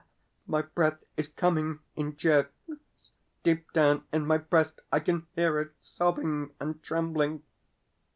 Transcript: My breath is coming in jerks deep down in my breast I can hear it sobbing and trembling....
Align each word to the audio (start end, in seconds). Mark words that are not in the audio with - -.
My 0.47 0.63
breath 0.63 1.03
is 1.15 1.27
coming 1.27 1.81
in 1.95 2.17
jerks 2.17 2.55
deep 3.43 3.71
down 3.71 4.03
in 4.11 4.25
my 4.25 4.39
breast 4.39 4.79
I 4.91 4.99
can 4.99 5.27
hear 5.35 5.59
it 5.59 5.73
sobbing 5.79 6.55
and 6.59 6.81
trembling.... 6.81 7.43